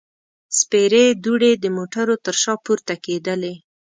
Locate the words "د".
1.63-1.65